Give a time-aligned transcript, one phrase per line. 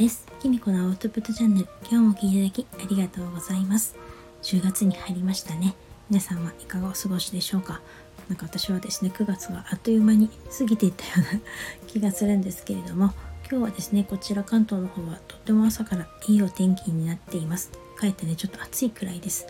[0.00, 0.26] です。
[0.40, 3.98] きみこのアウトプットチャンネル今日も聞いていただきありがとうございます。
[4.42, 5.74] 10月に入りましたね。
[6.08, 7.82] 皆さんはいかがお過ごしでしょうか？
[8.30, 11.40] なんか私はですね9月があっという間に過ぎていったような
[11.86, 13.12] 気がするんですけれども
[13.50, 17.70] 今日はですねこちら関東の方はとっても朝からいいお天気になっています。
[17.96, 19.44] かえってねちょっと暑いくらいです。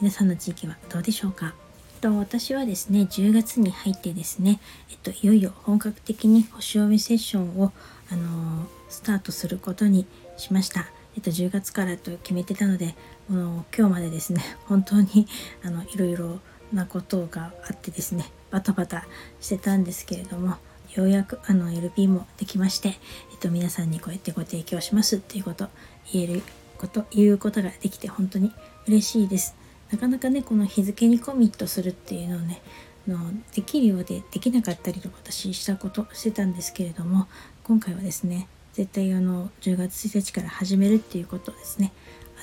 [0.00, 1.54] 皆さんの地域はどうでしょうか？
[2.00, 4.58] と私はですね10月に入ってですね、
[4.90, 7.72] えっと、いよいよ本格的に星読みセッションを、
[8.10, 10.06] あのー、スタートすることに
[10.36, 10.86] しました。
[11.16, 12.94] えっと、10月からと決めてたので
[13.28, 15.26] もう今日までですね 本当に
[15.62, 16.40] あのいろいろ
[16.72, 19.06] なことがあってですねバタバタ
[19.40, 20.56] してたんですけれども
[20.94, 22.96] ようやくあの LP もできまして、
[23.30, 25.68] えっと、皆さんにこうやってご提供しますっていうこと
[26.12, 26.42] 言える
[26.78, 28.52] こと言うことができて本当に
[28.86, 29.54] 嬉しいです。
[29.90, 32.62] なかなかねこの日付にコミットするっていうのをね
[33.06, 33.18] の
[33.54, 37.26] できるようでできなかったりとか私したことしてたんですけれども
[37.64, 41.92] 今回はですね絶対あの10月1日から始めるっていうことをですね。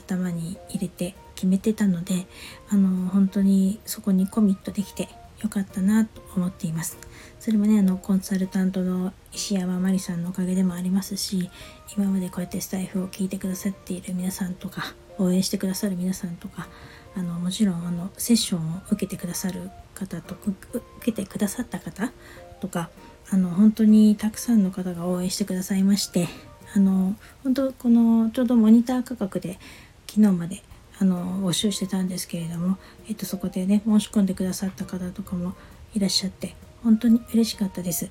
[0.09, 2.25] 頭に入れて決めてたので
[2.69, 5.07] あの本当にそこにコミットできて
[5.41, 6.97] よかったなと思っています。
[7.39, 11.49] それもねあのコンサルタントの石山真理さんのおかげでもありますし
[11.95, 16.67] 今までこうやってスタイフを聞いてくださっている皆さんとか応援してくださる皆さんとか
[17.15, 20.59] あのもちろんあのセッションを受けてくださる方と受
[21.01, 22.11] けてくださった方
[22.59, 22.89] とか
[23.31, 26.27] あの本当にたくさんの方が応援してくださいまして
[26.75, 29.59] あの本当このちょうどモニター価格で
[30.07, 30.61] 昨日まで
[30.99, 35.53] あの募集してたんですけれども、えっと、そこでね申し込んでくださった方とかも
[35.93, 38.09] いらっしゃって本当に嬉しかったです。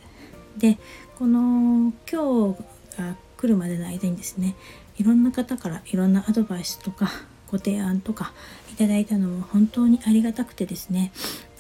[0.56, 0.78] で
[1.19, 2.58] この今日
[2.98, 4.56] が来るまでの間にですね
[4.96, 7.10] いろんな方からいろんなアドバイスとか
[7.50, 8.32] ご提案とか
[8.72, 11.12] いただいたのも本当にありがたくてですね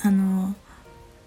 [0.02, 0.54] あの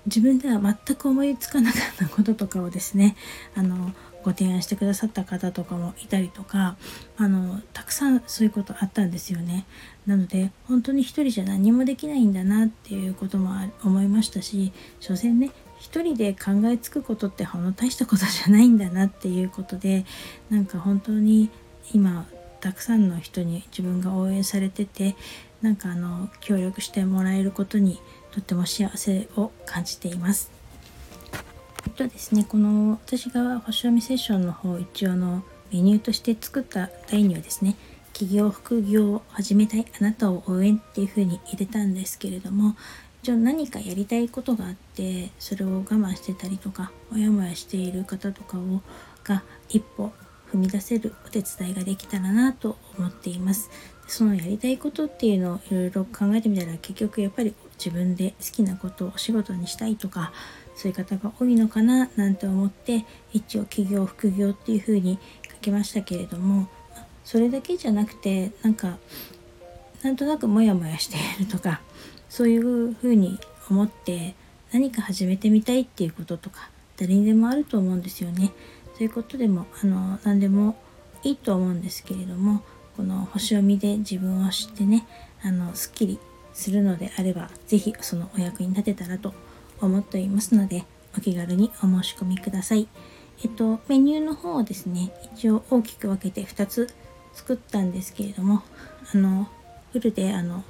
[0.06, 3.16] 自分では全く思いつかなかったこととかをですね
[3.56, 6.78] あのご提案してくださった方とかもいたりとか
[7.18, 9.66] あのたくさんそういうことあったんですよね。
[10.06, 13.52] なので本当に一人じゃ何もできないんだなっていうことも
[13.84, 20.06] 思いましたし所詮ね一人で考えつくことってほんの大したことじゃないんだなっていうことで
[20.50, 21.50] なんか本当に
[21.94, 22.26] 今
[22.61, 25.16] たくさんの人に自分が応援されてて
[25.61, 28.00] なんかあの協力してもらえることに
[28.31, 30.52] とっても幸せを感じています。
[31.86, 37.75] えっとですねこの私が星読みセッションの方一応のメニューとして作った題にはですね
[38.14, 42.75] 企業副業を始めたいあなたを応援っていう風に入れたんですけれども
[43.23, 48.81] 一応何かやりたいことがあってそれを我慢してたりとかモヤモヤしている方とかを
[49.23, 50.11] が一歩
[50.52, 53.70] 踏み出せるお手伝いができたらなと思っています
[54.08, 60.34] そのやりたいことっていうのをいろいろ考えてみたら結局やっぱり自分で好きなことをお仕事にしたいとか
[60.76, 65.17] そういう方が多いのかななんて思って一応企業副業っていう風に
[65.50, 66.67] 書きましたけれども
[67.23, 68.98] それだけじゃなくてなんか
[70.04, 71.82] なんとなくモヤモヤしているとか
[72.28, 74.36] そういう風に思って
[74.73, 78.52] 何か始めてみたいっていうこととか誰にでもあると思うんですよね。
[79.02, 80.76] ということでもあの何でも
[81.23, 82.62] いいと思うんですけれども
[82.95, 85.08] この星読みで自分を知ってね
[85.42, 86.20] あのすっきり
[86.54, 89.34] するのであれば是非そのお役に立てたらと
[89.82, 90.86] 思っていますので
[91.17, 92.88] お気軽にお申し込みください。
[93.44, 96.88] えっとメニューの方はですね一応大きく分けて2つ
[97.34, 98.61] 作ったんですけれども
[99.16, 99.48] あの
[99.94, 100.64] フルであの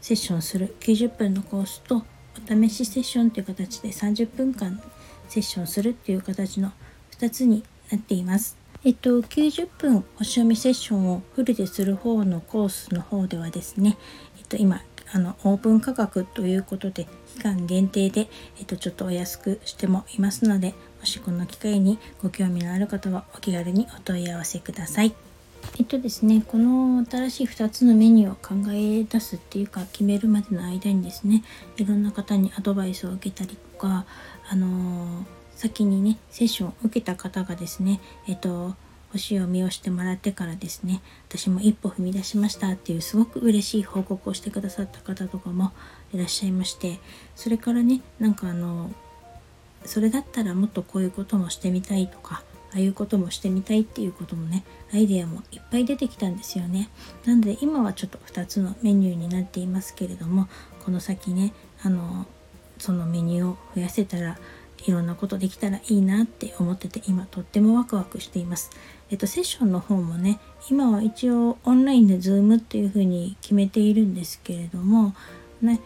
[0.00, 4.80] セッションする90分のコースとお試しセッションという形で30分間
[5.28, 6.70] セッションするっていう形の
[7.18, 8.56] 2つになっています。
[8.84, 13.96] えっと、90分星読みセッションをフルでする方のコースの方ではですね、
[14.38, 14.80] えっと、今
[15.12, 18.28] あのオープン価格ということで期間限定で、
[18.58, 25.14] えっと、ちょっとお安くしてもいますのでもしこの機会にご興味のある方はお気軽にお問い合わせください。
[25.78, 31.42] えっとですね、この新しい2つのメニューを考え出すっていうか決めるまでの間にですね
[31.76, 34.06] いろんな方にアドバイスを受けたりとか
[34.48, 38.76] あのー先にねセッションを受けた方がですねえっと
[39.12, 45.72] 星読みをしてもらってからですね私も一歩踏み出しましたっていうすごく嬉しい報告をしてくださった方とかも
[46.12, 47.00] いらっしゃいまして
[47.34, 48.90] それからねなんかあの
[49.84, 52.42] それだったらもっとこういうこともしてみたいとか
[52.72, 56.90] ああいうこともしてみたいっていうこともねアイデアもいっぱい出てきたんですよね。
[57.24, 60.48] なので今はちょっと2つのメニューになっていますけれども
[60.84, 61.52] この先ね
[61.82, 62.26] あの
[62.78, 64.38] そのメニューを増やせたら
[64.84, 68.70] いろんなことできたらいいなって思ってて今とってもワクワクしています。
[69.10, 70.40] えっとセッションの方もね
[70.70, 75.14] 今は一応オンラインで Zoom っていう風に決めているんですけれども
[75.62, 75.80] ね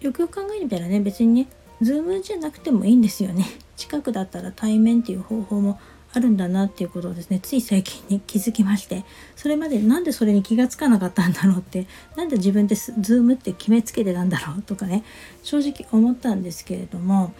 [0.00, 1.48] よくよく考えてみたらね別にね
[1.82, 3.46] Zoom じゃなくてもいいんですよね。
[3.76, 5.78] 近くだったら対面っていう方法も
[6.14, 9.04] あるんだなっていうことをですねつい最近に気づきまして
[9.34, 11.86] それまでなんでそれに気がつかなかったんだろうって
[12.16, 15.04] なんで自分でズームって決めつけてたんだろうとかね
[15.42, 17.32] 正直思ったんですけれども、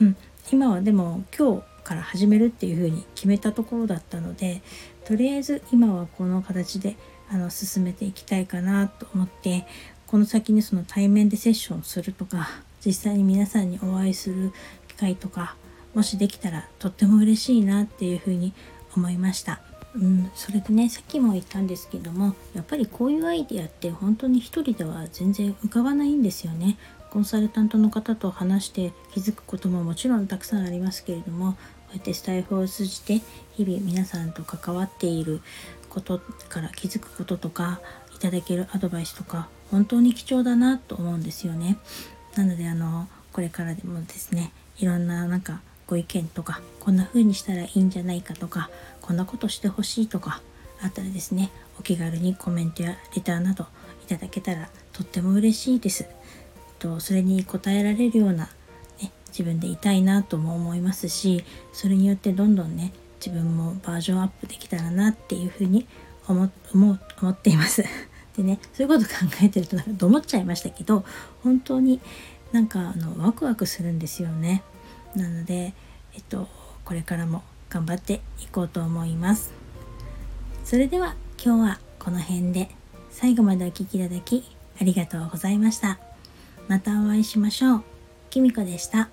[0.00, 0.16] うん、
[0.52, 4.62] 今はでも今日から始めるっていうふうに決めたところだったので
[5.04, 6.96] とりあえず今はこの形で
[7.28, 9.66] あの進めていきたいかなと思って
[10.06, 12.48] この先にその対面でセッションするとか
[12.84, 14.52] 実際に皆さんにお会いする
[14.88, 15.56] 機会とか
[15.94, 18.52] もしできたらとっても嬉しいなっていうふうに
[18.96, 19.60] 思いました。
[19.94, 26.76] うん、それでねさっきも言ったんですけどもやっぱりこういうアイデアって本当に一人では全然浮かばないんですよね。
[27.16, 31.58] コンサルタントの方と話して気づくことももちろんたくさんありますけれどもこ
[31.92, 33.22] うやってスタイフを通じて
[33.54, 35.40] 日々皆さんと関わっている
[35.88, 36.20] こと
[36.50, 37.80] から気づくこととか
[38.14, 41.78] いただけるアドバイスとか本当に貴重だなと思うんですよね。
[42.36, 48.68] なのであのこれからでもですねいろんななんかご意見とかこんな風にしたらいいんじゃないかとか
[49.00, 50.42] こんなことしてほしいとか
[50.82, 53.64] あったらですねお気軽にコメントやレターなど
[54.04, 56.04] いただけたらとっても嬉しいです。
[56.78, 58.48] とそれに応えられるような、
[59.00, 62.92] ね、自分でいたいなとも思いますしそれによってどんどんね
[63.24, 65.86] 自分もバージョンアップできたらなっていうふうに
[66.28, 67.84] 思思思っています。
[68.36, 71.04] でねそういうこと考えてるとなんかと思っちゃいましたけど
[71.42, 72.00] 本当に
[72.52, 74.62] なんかあのワクワクするんですよね。
[75.14, 75.72] なので、
[76.14, 76.48] えっと、
[76.84, 79.52] これからも頑張っていこうと思います。
[80.64, 82.70] それでは今日はこの辺で
[83.10, 84.44] 最後までお聴きいただき
[84.80, 86.15] ありがとうございました。
[86.68, 87.82] またお会いしましょう。
[88.30, 89.08] きみこでした。